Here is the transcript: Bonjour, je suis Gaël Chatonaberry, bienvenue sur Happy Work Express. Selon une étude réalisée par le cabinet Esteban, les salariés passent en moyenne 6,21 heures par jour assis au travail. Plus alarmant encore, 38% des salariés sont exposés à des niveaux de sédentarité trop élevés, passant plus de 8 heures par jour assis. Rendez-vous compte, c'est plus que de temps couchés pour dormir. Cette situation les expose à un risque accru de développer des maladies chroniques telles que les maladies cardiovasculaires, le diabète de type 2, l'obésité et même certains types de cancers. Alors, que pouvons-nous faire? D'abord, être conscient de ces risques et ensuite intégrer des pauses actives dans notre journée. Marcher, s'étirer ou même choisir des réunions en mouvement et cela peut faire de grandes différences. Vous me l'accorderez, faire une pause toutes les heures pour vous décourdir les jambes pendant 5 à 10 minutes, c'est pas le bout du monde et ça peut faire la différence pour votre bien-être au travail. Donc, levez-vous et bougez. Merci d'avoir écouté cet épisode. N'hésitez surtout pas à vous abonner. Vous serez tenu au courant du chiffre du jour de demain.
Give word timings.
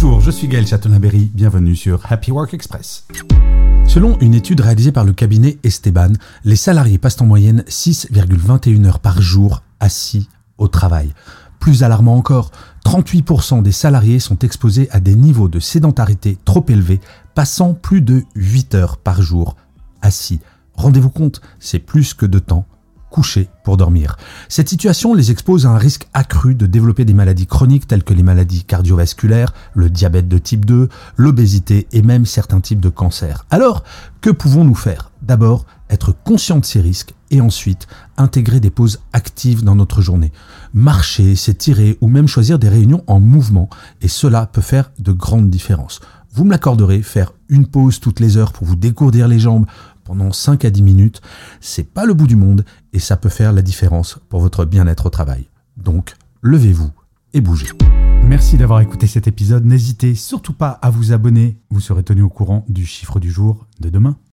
Bonjour, 0.00 0.20
je 0.20 0.30
suis 0.30 0.46
Gaël 0.46 0.64
Chatonaberry, 0.64 1.28
bienvenue 1.34 1.74
sur 1.74 2.00
Happy 2.08 2.30
Work 2.30 2.54
Express. 2.54 3.04
Selon 3.84 4.16
une 4.20 4.32
étude 4.32 4.60
réalisée 4.60 4.92
par 4.92 5.04
le 5.04 5.12
cabinet 5.12 5.58
Esteban, 5.64 6.12
les 6.44 6.54
salariés 6.54 6.98
passent 6.98 7.20
en 7.20 7.26
moyenne 7.26 7.64
6,21 7.66 8.84
heures 8.86 9.00
par 9.00 9.20
jour 9.20 9.64
assis 9.80 10.28
au 10.56 10.68
travail. 10.68 11.12
Plus 11.58 11.82
alarmant 11.82 12.14
encore, 12.14 12.52
38% 12.84 13.60
des 13.60 13.72
salariés 13.72 14.20
sont 14.20 14.38
exposés 14.38 14.88
à 14.92 15.00
des 15.00 15.16
niveaux 15.16 15.48
de 15.48 15.58
sédentarité 15.58 16.38
trop 16.44 16.64
élevés, 16.68 17.00
passant 17.34 17.74
plus 17.74 18.00
de 18.00 18.22
8 18.36 18.76
heures 18.76 18.98
par 18.98 19.20
jour 19.20 19.56
assis. 20.00 20.38
Rendez-vous 20.74 21.10
compte, 21.10 21.40
c'est 21.58 21.80
plus 21.80 22.14
que 22.14 22.24
de 22.24 22.38
temps 22.38 22.66
couchés 23.10 23.48
pour 23.64 23.76
dormir. 23.76 24.16
Cette 24.48 24.68
situation 24.68 25.14
les 25.14 25.30
expose 25.30 25.66
à 25.66 25.70
un 25.70 25.78
risque 25.78 26.08
accru 26.14 26.54
de 26.54 26.66
développer 26.66 27.04
des 27.04 27.14
maladies 27.14 27.46
chroniques 27.46 27.86
telles 27.86 28.04
que 28.04 28.14
les 28.14 28.22
maladies 28.22 28.64
cardiovasculaires, 28.64 29.52
le 29.74 29.90
diabète 29.90 30.28
de 30.28 30.38
type 30.38 30.64
2, 30.64 30.88
l'obésité 31.16 31.86
et 31.92 32.02
même 32.02 32.26
certains 32.26 32.60
types 32.60 32.80
de 32.80 32.88
cancers. 32.88 33.46
Alors, 33.50 33.84
que 34.20 34.30
pouvons-nous 34.30 34.74
faire? 34.74 35.10
D'abord, 35.22 35.66
être 35.90 36.12
conscient 36.12 36.58
de 36.58 36.64
ces 36.64 36.80
risques 36.80 37.14
et 37.30 37.40
ensuite 37.40 37.86
intégrer 38.16 38.60
des 38.60 38.70
pauses 38.70 39.00
actives 39.12 39.64
dans 39.64 39.74
notre 39.74 40.00
journée. 40.00 40.32
Marcher, 40.72 41.34
s'étirer 41.36 41.98
ou 42.00 42.08
même 42.08 42.28
choisir 42.28 42.58
des 42.58 42.68
réunions 42.68 43.04
en 43.06 43.20
mouvement 43.20 43.68
et 44.00 44.08
cela 44.08 44.46
peut 44.46 44.60
faire 44.60 44.90
de 44.98 45.12
grandes 45.12 45.50
différences. 45.50 46.00
Vous 46.32 46.44
me 46.44 46.50
l'accorderez, 46.50 47.02
faire 47.02 47.32
une 47.48 47.66
pause 47.66 48.00
toutes 48.00 48.20
les 48.20 48.36
heures 48.36 48.52
pour 48.52 48.66
vous 48.66 48.76
décourdir 48.76 49.28
les 49.28 49.38
jambes 49.40 49.66
pendant 50.08 50.32
5 50.32 50.64
à 50.64 50.70
10 50.70 50.80
minutes, 50.80 51.20
c'est 51.60 51.84
pas 51.84 52.06
le 52.06 52.14
bout 52.14 52.26
du 52.26 52.34
monde 52.34 52.64
et 52.94 52.98
ça 52.98 53.18
peut 53.18 53.28
faire 53.28 53.52
la 53.52 53.60
différence 53.60 54.18
pour 54.30 54.40
votre 54.40 54.64
bien-être 54.64 55.04
au 55.04 55.10
travail. 55.10 55.50
Donc, 55.76 56.14
levez-vous 56.40 56.90
et 57.34 57.42
bougez. 57.42 57.68
Merci 58.24 58.56
d'avoir 58.56 58.80
écouté 58.80 59.06
cet 59.06 59.28
épisode. 59.28 59.66
N'hésitez 59.66 60.14
surtout 60.14 60.54
pas 60.54 60.70
à 60.70 60.88
vous 60.88 61.12
abonner. 61.12 61.58
Vous 61.68 61.80
serez 61.80 62.04
tenu 62.04 62.22
au 62.22 62.30
courant 62.30 62.64
du 62.70 62.86
chiffre 62.86 63.20
du 63.20 63.30
jour 63.30 63.66
de 63.80 63.90
demain. 63.90 64.16